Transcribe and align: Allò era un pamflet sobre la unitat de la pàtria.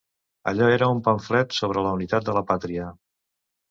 Allò 0.51 0.69
era 0.77 0.87
un 0.95 1.03
pamflet 1.09 1.55
sobre 1.61 1.87
la 1.91 1.95
unitat 2.01 2.29
de 2.31 2.39
la 2.41 2.47
pàtria. 2.53 2.93